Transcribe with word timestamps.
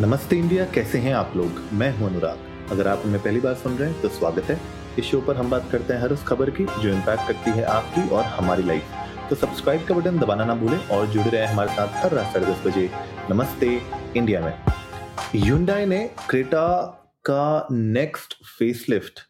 नमस्ते 0.00 0.36
इंडिया, 0.36 0.64
कैसे 0.64 0.98
हैं 0.98 1.14
आप 1.14 1.32
लोग? 1.36 1.60
मैं 1.72 1.98
हूँ 1.98 2.08
अनुराग। 2.08 2.38
अगर 2.70 2.88
आप 2.88 3.02
हमें 3.04 3.22
पहली 3.22 3.40
बार 3.40 3.54
सुन 3.54 3.76
रहे 3.76 3.90
हैं 3.90 4.02
तो 4.02 4.08
स्वागत 4.08 4.42
है। 4.42 4.60
इस 4.98 5.04
शो 5.04 5.20
पर 5.20 5.36
हम 5.36 5.50
बात 5.50 5.68
करते 5.72 5.94
हैं 5.94 6.00
हर 6.00 6.12
उस 6.12 6.24
खबर 6.24 6.50
की, 6.50 6.64
जो 6.64 6.88
इम्पैक्ट 6.88 7.28
करती 7.28 7.50
है 7.50 7.64
आपकी 7.64 8.08
और 8.08 8.24
हमारी 8.24 8.62
लाइफ 8.62 8.82
तो 9.30 9.36
सब्सक्राइब 9.36 9.86
का 9.86 9.94
बटन 9.94 10.18
दबाना 10.18 10.44
ना 10.44 10.54
भूलें 10.54 10.78
और 10.78 11.06
जुड़े 11.06 11.30
रहे 11.30 11.46
हमारे 11.46 11.72
साथ 11.72 12.04
हर 12.04 12.12
रात 12.12 12.32
साढ़े 12.32 12.46
दस 12.46 12.66
बजे। 12.66 12.90
नमस्ते 13.30 13.80
इंडिया 14.16 14.40
में। 14.40 14.54
यूंडाई 15.34 15.86
ने 15.86 16.10
क्रेटा 16.30 16.84
का 17.24 17.66
नेक्स्ट 17.72 18.34
फेसलिफ्ट 18.58 19.20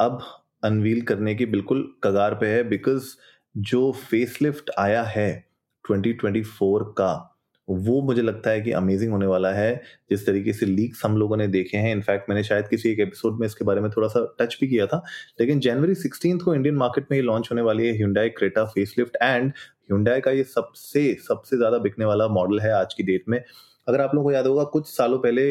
अब 0.00 0.22
अनवील 0.64 1.00
करने 1.02 1.34
की 1.34 1.46
बिल्कुल 1.46 1.94
कगार 2.04 2.34
पे 2.34 2.46
है 2.46 2.62
बिकॉज़ 2.68 3.14
जो 3.56 3.92
फेसलिफ्ट 3.92 4.70
आया 4.78 5.02
है 5.02 5.48
2024 5.84 6.94
का 6.98 7.35
वो 7.68 8.00
मुझे 8.02 8.22
लगता 8.22 8.50
है 8.50 8.60
कि 8.60 8.72
अमेजिंग 8.72 9.12
होने 9.12 9.26
वाला 9.26 9.52
है। 9.52 9.74
जिस 10.10 10.26
तरीके 10.26 10.52
से 10.52 10.66
लीक्स 10.66 11.04
हम 11.04 11.16
लोगों 11.16 11.36
ने 11.36 11.46
देखे 11.48 11.76
हैं 11.76 11.92
इनफैक्ट 11.92 12.28
मैंने 12.30 12.42
शायद 12.44 12.68
किसी 12.68 12.90
एक 12.90 13.00
एपिसोड 13.00 13.38
में 13.40 13.46
इसके 13.46 13.64
बारे 13.64 13.80
में 13.80 13.90
थोड़ा 13.90 14.08
सा 14.08 14.26
टच 14.40 14.56
भी 14.60 14.68
किया 14.68 14.86
था। 14.86 15.02
लेकिन 15.40 15.60
जनवरी 15.60 15.94
सिक्सटीन 15.96 16.38
को 16.38 16.54
इंडियन 16.54 16.76
मार्केट 16.76 17.06
में 17.10 17.18
ये 17.18 17.22
लॉन्च 17.24 17.48
होने 17.52 17.62
वाली 17.62 17.86
है 17.86 17.96
Hyundai 17.96 18.28
Creta 18.30 18.64
facelift 18.66 19.16
and 19.22 19.50
Hyundai 19.50 20.20
का 20.20 20.30
ये 20.30 20.44
सबसे 20.44 21.12
सबसे 21.22 21.56
ज़्यादा 21.56 21.78
बिकने 21.78 22.04
वाला 22.04 22.28
मॉडल 22.30 22.60
है 22.60 22.72
आज 22.72 22.94
की 22.94 23.02
डेट 23.02 23.24
में। 23.28 23.38
अगर 23.86 24.00
आप 24.00 24.14
लोगों 24.14 24.24
को 24.24 24.32
याद 24.32 24.46
होगा, 24.46 24.64
कुछ 24.64 24.88
सालों 24.88 25.18
पहले 25.18 25.42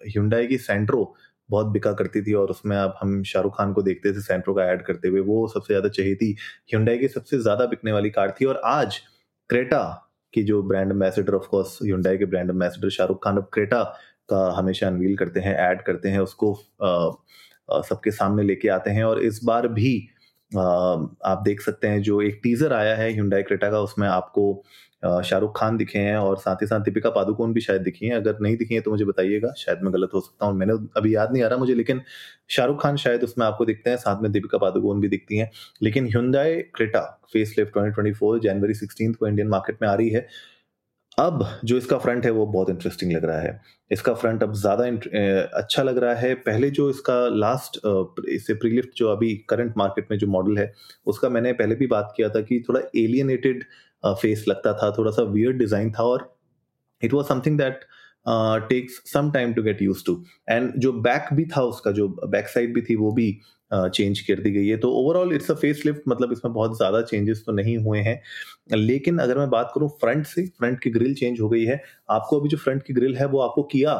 ह्यूंडाई 0.00 0.46
की 0.46 0.58
सेंट्रो 0.58 1.14
बहुत 1.48 1.66
बिका 1.66 1.92
करती 1.92 2.22
थी 2.22 2.32
और 2.34 2.50
उसमें 2.50 2.76
अब 2.76 2.94
हम 3.00 3.22
शाहरुख 3.24 3.56
खान 3.56 3.72
को 3.72 3.82
देखते 3.82 4.12
थे 4.12 4.20
सेंट्रो 4.22 4.54
का 4.54 4.64
ऐड 4.64 4.82
करते 4.82 5.08
हुए। 5.08 5.20
वो 5.22 5.46
सबसे 5.48 5.72
ज़्यादा 5.74 5.88
चाहिए 5.88 6.14
थी। 6.14 6.30
ह्यूंडाई 6.70 6.98
की 6.98 7.08
सबसे 7.08 7.38
ज़्यादा 7.38 7.66
बिकने 7.66 7.92
वाली 7.92 8.10
कार 8.10 8.34
थी 8.40 8.44
और 8.44 8.60
आज 8.64 8.98
क्रेटा 9.50 9.82
की 10.36 10.42
जो 10.44 10.62
brand 10.62 10.90
ambassador 10.92 11.34
of course 11.34 11.78
Hyundai 11.84 12.18
के 12.18 12.24
ब्रांड 12.34 12.50
एम्बेसडर 12.50 12.90
शाहरुख 12.90 13.24
खान 13.24 13.36
अब 13.36 13.48
क्रेटा 13.52 13.82
का 14.30 14.38
हमेशा 14.58 14.86
अनवील 14.86 15.16
करते 15.16 15.40
हैं 15.40 15.54
ऐड 15.58 15.82
करते 15.82 16.08
हैं, 16.08 16.18
उसको 16.20 16.54
सबके 17.88 18.10
सामने 18.10 18.42
लेके 18.42 18.68
आते 18.68 18.90
हैं 18.90 19.04
और 19.04 19.22
इस 19.22 19.40
बार 19.44 19.68
भी 19.68 19.92
आप 20.50 21.42
देख 21.44 21.60
सकते 21.60 21.88
हैं 21.88 22.02
जो 22.02 22.20
एक 22.22 22.40
टीजर 22.42 22.72
आया 22.72 22.94
है 22.96 23.12
ह्यूंडाई 23.12 23.42
क्रेटा 23.42 23.70
का, 23.70 23.80
उसमें 23.80 24.06
आपको 24.08 24.62
शाहरुख 25.04 25.58
खान 25.58 25.76
दिखे 25.76 25.98
हैं 25.98 26.16
और 26.16 26.36
साथ 26.38 26.62
ही 26.62 26.66
साथ 26.66 26.80
दीपिका 26.80 27.10
पादुकोण 27.10 27.52
भी 27.52 27.60
शायद 27.60 27.82
दिखी 27.82 28.06
हैं। 28.06 28.14
अगर 28.16 28.38
नहीं 28.42 28.56
दिखी 28.56 28.74
हैं 28.74 28.82
तो 28.82 28.90
मुझे 28.90 29.04
बताइएगा, 29.04 29.52
शायद 29.58 29.82
मैं 29.82 29.92
गलत 29.94 30.10
हो 30.14 30.20
सकता 30.20 30.46
हूँ। 30.46 30.56
मैंने 30.58 30.72
अभी 30.96 31.14
याद 31.14 31.32
नहीं 31.32 31.42
आ 31.42 31.48
रहा 31.48 31.58
मुझे, 31.58 31.74
लेकिन 31.74 32.00
शाहरुख 32.50 32.82
खान 32.82 32.96
शायद 32.96 33.22
उसमें 33.24 33.46
आपको 33.46 33.64
दिखते 33.64 33.90
हैं, 33.90 33.96
साथ 33.96 34.22
में 34.22 34.30
दीपिका 34.32 34.58
पादुकोण 34.58 35.00
भी 35.00 35.08
दिखती 35.08 35.38
हैं। 35.38 35.50
लेकिन 35.82 36.06
Hyundai 36.06 36.56
Creta 36.74 37.00
face 37.32 37.54
lift 37.58 37.72
twenty 37.72 38.38
जनवरी 38.48 38.74
सिक्सटीन 38.74 39.12
को 39.12 39.26
इंडियन 39.28 39.48
मार्केट 39.48 39.78
में 39.82 39.88
आ 39.88 39.94
रही 39.94 40.08
है। 40.10 40.26
अब 41.18 41.44
जो 41.64 41.76
इसका 41.78 41.96
फ्रंट 41.98 42.24
है 42.24 42.30
वो 42.30 42.44
बहुत 42.46 42.70
इंटरेस्टिंग 42.70 43.12
लग 43.12 43.24
रहा 43.24 43.40
है। 43.40 43.60
इसका 43.90 44.12
फ्रंट 44.14 44.42
अब 44.42 44.54
ज़्यादा 44.54 44.84
अच्छा 45.58 45.82
लग 45.82 45.98
रहा 45.98 46.14
है। 46.14 46.34
पहले 46.36 46.70
जो 46.70 46.88
इसका 46.90 47.14
लास्ट 47.28 47.80
इससे 48.28 48.54
प्रीलिफ्ट 48.54 48.96
जो 48.96 49.08
अभी 49.08 49.34
करंट 49.50 49.74
मार्केट 49.76 50.10
में 50.10 50.18
जो 50.18 50.26
मॉडल 50.26 50.58
है, 50.58 50.72
उसका 51.06 51.28
मैंने 51.28 51.52
पहले 51.52 51.74
भी 51.74 51.86
बात 51.86 52.12
किया 52.16 52.28
था 52.28 52.40
कि 52.40 52.62
थोड़ा 52.68 52.80
एलियनेटेड 52.96 53.64
फेस 54.04 54.44
लगता 54.48 54.72
था, 54.72 54.90
थोड़ा 54.98 55.10
सा 55.10 55.22
वियर्ड 55.24 55.58
डिज़ाइन 55.58 55.92
था 55.92 56.02
और 56.04 56.32
it 57.02 57.12
was 57.12 57.26
something 57.26 57.58
that 57.58 57.80
takes 58.26 59.02
some 59.12 59.30
time 59.32 59.52
to 59.54 59.62
get 59.62 59.82
used 59.82 60.04
to 60.06 60.22
and 60.50 60.72
जो 60.78 60.92
बैक 61.02 61.32
भी 61.34 61.44
था 61.46 61.62
उसका 61.64 61.90
जो 61.92 62.08
बैक 62.08 62.48
साइड 62.48 62.74
भी 62.74 62.82
थी 62.82 62.96
वो 62.96 63.12
भी 63.12 63.30
चेंज 63.70 64.18
uh, 64.18 64.26
कर 64.26 64.40
दी 64.42 64.50
गई 64.52 64.66
है। 64.66 64.76
तो 64.76 64.90
overall 64.94 65.32
it's 65.34 65.50
a 65.50 65.54
face 65.54 65.82
lift 65.86 66.02
मतलब 66.08 66.32
इसमें 66.32 66.52
बहुत 66.54 66.76
ज़्यादा 66.76 67.00
चेंजेस 67.02 67.42
तो 67.46 67.52
नहीं 67.52 67.76
हुए 67.78 68.00
हैं। 68.00 68.20
लेकिन 68.72 69.18
अगर 69.18 69.38
मैं 69.38 69.48
बात 69.50 69.70
करूँ 69.74 69.88
फ्रंट 70.00 70.26
से 70.26 70.46
फ्रंट 70.48 70.78
की 70.80 70.90
ग्रिल 70.90 71.14
चेंज 71.14 71.40
हो 71.40 71.48
गई 71.48 71.64
है 71.64 71.82
आपको 72.10 72.38
अभी 72.40 72.48
जो 72.48 72.56
फ्रंट 72.56 72.82
की 72.82 72.94
ग्रिल 72.94 73.16
है 73.16 73.26
वो 73.26 73.40
आपको 73.40 73.62
किया 73.64 73.94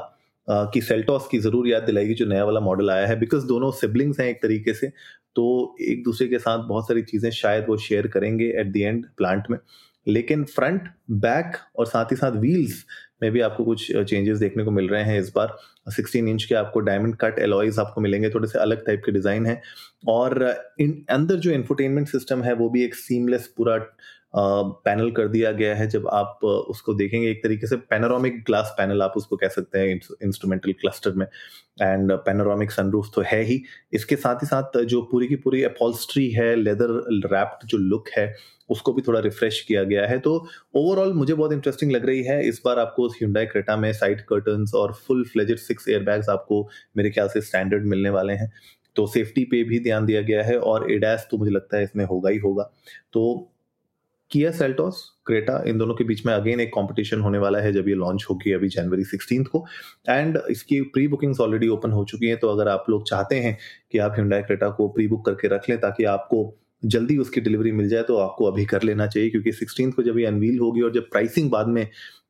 uh, 0.48 0.72
की 0.72 0.80
सेल्टॉस 0.82 1.28
की 1.30 1.38
ज़रूर 1.38 1.68
याद 1.68 1.82
दिलाएगी 1.82 2.14
जो 2.14 2.26
नया 2.26 2.44
वाला 2.44 2.60
मॉडल 2.60 2.90
आया 2.90 3.06
है। 3.06 3.18
बिकॉज़ 3.20 3.46
दोनों 3.46 3.70
सिबलिंग्स 3.80 4.20
हैं 4.20 4.28
एक 4.28 4.42
तरीके 4.42 4.74
से 4.74 4.88
तो 5.36 5.76
एक 5.82 6.04
दूसरे 6.04 6.28
के 6.28 6.38
साथ 6.38 6.66
बहुत 6.68 6.88
सारी 6.88 7.02
चीज़ें 7.04 7.30
शायद 7.32 7.64
वो 7.68 7.76
शेयर 7.78 8.06
करेंगे 8.08 8.44
एट 8.60 8.72
द 8.72 8.76
एंड 8.78 9.04
प्लांट 9.16 9.50
में। 9.50 9.58
लेकिन 10.06 10.44
फ्रंट 10.44 10.88
बैक 11.10 11.56
और 11.76 11.86
साथ 11.86 12.04
ही 12.04 12.16
साथ 12.16 12.32
व्हील्स 12.32 12.84
में 13.22 13.30
भी 13.32 13.40
आपको 13.40 13.64
कुछ 13.64 13.86
चेंजेस 13.92 14.38
देखने 14.38 14.64
को 14.64 14.70
मिल 14.70 14.88
रहे 14.88 15.02
हैं 15.02 15.18
इस 15.20 15.32
बार। 15.36 15.56
16 15.90 16.28
इंच 16.28 16.44
के 16.44 16.54
आपको 16.54 16.80
डायमंड 16.80 17.16
कट 17.16 17.38
एलॉयज 17.38 17.78
आपको 17.78 18.00
मिलेंगे, 18.00 18.30
थोड़े 18.30 18.48
से 18.48 18.58
अलग 18.58 18.84
टाइप 18.86 19.02
के 19.06 19.12
डिज़ाइन 19.12 19.46
है। 19.46 19.60
और 20.08 20.54
इन 20.80 21.04
अंदर 21.10 21.36
जो 21.36 21.50
इन्फोटेनमेंट 21.50 22.08
सिस्टम 22.08 22.42
है, 22.42 22.52
वो 22.52 22.68
भी 22.70 22.84
एक 22.84 22.94
सीमलेस 22.94 23.46
पूरा 23.56 23.78
पैनल 24.38 25.10
कर 25.10 25.28
दिया 25.28 25.50
गया 25.52 25.74
है। 25.74 25.86
जब 25.88 26.08
आप 26.12 26.44
उसको 26.44 26.94
देखेंगे, 26.94 27.30
एक 27.30 27.42
तरीके 27.42 27.66
से 27.66 27.76
पैनोरामिक 27.76 28.42
ग्लास 28.46 28.74
पैनल 28.78 29.02
आप 29.02 29.12
उसको 29.16 29.36
कह 29.36 29.48
सकते 29.48 29.78
हैं 29.78 30.00
इंस्ट्रूमेंटल 30.22 30.72
क्लस्टर 30.72 31.12
में। 31.12 31.26
एंड 31.82 32.12
पैनोरामिक 32.12 32.70
सनरूफ 32.70 33.10
तो 33.14 33.22
है 33.26 33.42
ही। 33.42 33.62
इसके 33.92 34.16
साथ 34.16 34.34
ही 34.34 34.46
साथ 34.46 34.78
जो 34.84 35.00
पूरी 35.02 35.26
की 35.28 35.36
पूरी 35.36 35.62
अपॉल्स्ट्री 35.62 36.28
है 36.30 36.54
लेदर 36.56 36.92
रैप्ड 37.26 37.66
जो 37.68 37.78
लुक 37.78 38.08
है, 38.08 38.34
उसको 38.70 38.92
भी 38.92 39.02
थोड़ा 39.02 39.20
रिफ्रेश 39.20 39.60
किया 39.60 39.82
गया 39.84 40.06
है। 40.06 40.18
तो 40.18 40.36
ओवरऑल 40.74 41.12
मुझे 41.12 41.34
बहुत 41.34 41.52
इंटरेस्टिंग 41.52 41.92
लग 41.92 42.06
रही 42.06 42.22
है। 42.22 42.42
इस 42.48 42.60
बार 42.64 42.78
आपको 42.78 43.08
हिंडाई 43.10 43.46
क्रेटा 43.46 43.76
में 43.76 43.92
साइड 43.92 44.20
कर्टन 44.26 44.64
और 44.74 44.92
फुल 45.06 45.24
फ्लेजेड 45.24 45.58
सिक्स 45.58 45.88
एयरबैग्स 45.88 46.28
आपको 46.28 46.66
मेरे 46.96 47.10
ख्याल 47.10 47.28
से 47.28 47.40
स्टैंडर्ड 47.40 47.86
मिलने 47.86 48.10
वाले 48.10 48.32
हैं। 48.32 48.52
तो 48.96 49.06
सेफ्टी 49.06 49.44
पे 49.44 49.62
भी 49.64 49.78
ध्यान 49.80 50.06
दिया 50.06 50.20
गया 50.22 50.42
है 50.42 50.58
और 50.58 50.90
एडैस 50.92 51.26
तो 51.30 51.38
मुझे 51.38 51.50
लगता 51.50 51.76
है 51.76 51.84
इसमें 51.84 52.04
होगा 52.04 52.30
ही 52.30 52.38
होगा। 52.38 52.70
तो 53.12 53.52
किया 54.30 54.50
सेल्टोस, 54.52 55.02
क्रेटा, 55.26 55.62
इन 55.66 55.78
दोनों 55.78 55.94
के 55.94 56.04
बीच 56.04 56.24
में 56.26 56.32
अगेन 56.34 56.60
एक 56.60 56.68
कंपटीशन 56.70 57.20
होने 57.20 57.38
वाला 57.38 57.58
है 57.60 57.72
जब 57.72 57.88
ये 57.88 57.94
लॉन्च 57.94 58.26
होगी 58.30 58.52
अभी 58.52 58.68
जनवरी 58.68 59.04
सिक्सटीन 59.06 59.44
को। 59.44 59.64
एंड 60.08 60.38
इसकी 60.50 60.80
प्री 60.88 61.06
बुकिंग्स 61.08 61.40
ऑलरेडी 61.40 61.68
ओपन 61.68 61.92
हो 61.92 62.04
चुकी 62.04 62.26
हैं 62.26 62.38
तो 62.38 62.48
अगर 62.48 62.68
आप 62.68 62.84
लोग 62.90 63.08
चाहते 63.08 63.36
हैं 63.36 63.56
कि 63.92 63.98
आप 63.98 64.14
हिंडाई 64.16 64.42
क्रेटा 64.42 64.68
को 64.70 64.88
प्री 64.88 65.06
बुक 65.08 65.24
करके 65.26 65.48
रख 65.48 65.68
लें, 65.70 65.78
ताकि 65.80 66.04
आपको 66.06 66.58
जल्दी 66.82 67.16
उसकी 67.18 67.40
डिलीवरी 67.40 67.72
मिल 67.72 67.88
जाए 67.88 68.02
तो 68.02 68.16
आपको 68.18 68.44
अभी 68.44 68.64
कर 68.66 68.82
लेना 68.82 69.06
चाहिए, 69.06 69.30
क्योंकि 69.30 69.52
सिक्सटीन 69.52 69.90
को 69.90 70.02
जब 70.02 70.18
ये 70.18 70.26
अनवील 70.26 70.58
होगी 70.58 70.80
और 70.82 70.92
जब 70.92 71.08
प्राइसिंग 71.10 71.50
बाद 71.50 71.68
में 71.68 71.86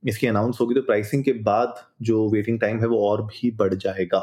इसकी 0.06 0.26
अनाउंस 0.26 0.58
होगी 0.60 0.74
तो 0.74 0.82
प्राइसिंग 0.82 1.24
के 1.24 1.32
बाद 1.42 1.74
जो 2.02 2.28
वेटिंग 2.30 2.60
टाइम 2.60 2.80
है 2.80 2.86
वो 2.86 2.98
और 3.08 3.22
भी 3.24 3.50
बढ़ 3.56 3.74
जाएगा। 3.76 4.18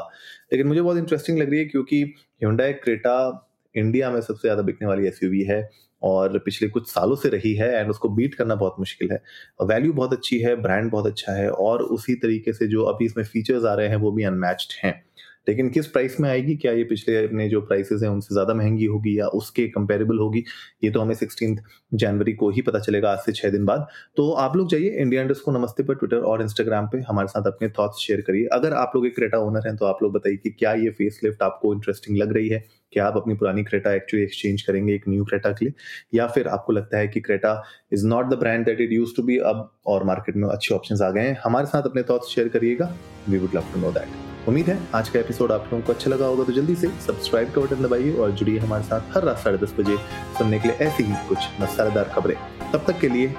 लेकिन 0.52 0.66
मुझे 0.66 0.80
बहुत 0.80 0.96
इंटरेस्टिंग 0.96 1.38
लग 1.38 1.50
रही 1.50 1.58
है, 1.58 1.64
क्योंकि 1.64 2.02
हिंडाई 2.42 2.72
क्रेटा 2.74 3.50
इंडिया 3.74 4.10
में 4.10 4.20
सबसे 4.20 4.40
ज़्यादा 4.42 4.62
बिकने 4.62 4.88
वाली 4.88 5.06
एस 5.06 5.20
है। 5.50 5.62
और 6.04 6.38
पिछले 6.38 6.68
कुछ 6.68 6.88
सालों 6.88 7.16
से 7.16 7.28
रही 7.28 7.54
है 7.54 7.70
एंड 7.72 7.90
उसको 7.90 8.08
बीट 8.10 8.34
करना 8.34 8.54
बहुत 8.56 8.76
मुश्किल 8.78 9.12
है। 9.12 9.22
वैल्यू 9.64 9.92
बहुत 9.92 10.12
अच्छी 10.12 10.38
है 10.40 10.54
ब्रांड 10.62 10.90
बहुत 10.90 11.06
अच्छा 11.06 11.32
है 11.32 11.48
और 11.50 11.82
उसी 11.84 12.14
तरीके 12.16 12.52
से 12.52 12.66
जो 12.68 12.84
अभी 12.84 13.06
इसमें 13.06 13.24
फीचर्स 13.24 13.64
आ 13.64 13.74
रहे 13.74 13.88
हैं 13.88 13.96
वो 13.96 14.12
भी 14.12 14.24
अनमैच्ड 14.24 14.72
हैं। 14.84 15.02
लेकिन 15.48 15.68
किस 15.70 15.86
प्राइस 15.86 16.18
में 16.20 16.28
आएगी? 16.28 16.54
क्या 16.56 16.72
ये 16.72 16.84
पिछले 16.84 17.16
अपने 17.24 17.48
जो 17.48 17.60
प्राइसेस 17.60 18.02
हैं 18.02 18.08
उनसे 18.10 18.34
ज़्यादा 18.34 18.54
महँगी 18.54 18.84
होगी 18.84 19.18
या 19.18 19.26
उसके 19.38 19.66
कंपेरेबल 19.68 20.18
होगी? 20.18 20.42
ये 20.84 20.90
तो 20.90 21.00
हमें 21.00 21.14
सिक्सटीन 21.14 21.58
जनवरी 21.94 22.32
को 22.32 22.48
ही 22.50 22.62
पता 22.62 22.78
चलेगा 22.78 23.10
आज 23.10 23.18
से 23.18 23.32
छः 23.32 23.50
दिन 23.50 23.64
बाद। 23.64 23.86
तो 24.16 24.30
आप 24.32 24.56
लोग 24.56 24.68
जाइए 24.70 24.96
इंडिया 25.02 25.22
इंडस्ट 25.22 25.44
को 25.44 25.52
नमस्ते 25.52 25.82
पर 25.82 25.94
ट्विटर 25.94 26.22
और 26.22 26.42
इंस्टाग्राम 26.42 26.86
पे, 26.86 27.00
हमारे 27.00 27.28
साथ 27.28 27.46
अपने 27.46 27.68
थॉट्स 27.78 27.98
शेयर 27.98 28.20
करिए। 28.20 28.46
अगर 28.52 28.72
आप 28.74 28.92
लोग 28.96 29.06
एक 29.06 29.14
क्रेटा 29.16 29.38
ओनर 29.40 29.68
हैं 29.68 29.76
तो 29.76 29.86
आप 29.86 29.98
लोग 30.02 30.12
बताइए 30.12 30.36
कि 30.36 30.50
क्या 30.50 30.72
ये 30.74 30.90
फेस 30.92 31.20
आपको 31.42 31.74
इंटरेस्टिंग 31.74 32.18
लग 32.18 32.32
रही 32.32 32.48
है? 32.48 32.64
क्या 32.94 33.06
आप 33.06 33.16
अपनी 33.16 33.34
पुरानी 33.34 33.64
क्रेटा 33.64 33.92
एक्चुअली 33.92 34.24
एक्सचेंज 34.24 34.62
करेंगे 34.62 34.94
एक 34.94 35.08
न्यू 35.08 35.24
क्रेटा 35.24 35.50
के 35.50 35.64
लिए, 35.64 35.74
या 36.14 36.26
फिर 36.26 36.48
आपको 36.48 36.72
लगता 36.72 36.98
है 36.98 37.08
कि 37.08 37.20
Creta 37.20 37.62
is 37.92 38.06
not 38.06 38.30
the 38.30 38.38
brand 38.40 38.64
that 38.66 38.80
it 38.80 38.92
use 38.92 39.16
to 39.16 39.22
be 39.22 39.38
अब 39.46 39.70
और 39.86 40.04
मार्केट 40.04 40.36
में 40.36 40.48
अच्छे 40.48 40.74
ऑप्शन 40.74 41.04
आ 41.04 41.10
गए 41.10 41.28
हैं। 41.28 41.38
हमारे 41.44 41.66
साथ 41.66 41.82
अपने 41.82 42.02
थॉट्स 42.02 42.34
शेयर 42.34 42.48
करिएगा। 42.48 42.94
We 43.28 43.38
would 43.38 43.54
love 43.54 43.72
to 43.74 43.80
know 43.80 43.90
that 43.92 44.48
उम्मीद 44.48 44.66
है 44.66 44.78
आज 44.94 45.08
का 45.08 45.18
एपिसोड 45.20 45.52
आप 45.52 45.68
लोगों 45.72 45.80
को 45.80 45.92
अच्छा 45.92 46.10
लगा 46.10 46.26
होगा 46.26 46.44
तो 46.44 46.52
जल्दी 46.52 46.74
से 46.74 46.88
सब्सक्राइब 47.06 47.52
का 47.52 47.60
बटन 47.60 47.82
दबाइए 47.82 48.12
और 48.16 48.30
जुड़िए 48.32 48.58
हमारे 48.58 48.84
साथ 48.84 49.16
हर 49.16 49.24
रात 49.24 49.38
साढ़े 49.38 49.58
दस 49.58 49.74
बजे 49.78 49.96
सुनने 50.38 50.58
के 50.58 50.68
लिए 50.68 50.86
ऐसी 50.86 51.02
ही 51.02 51.14
कुछ 51.28 51.60
मसालेदार 51.60 52.12
खबरें। 52.14 52.36
तब 52.72 52.84
तक 52.86 53.00
के 53.00 53.08
लिए 53.08 53.34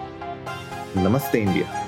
नमस्ते 0.97 1.39
इंडिया। 1.39 1.84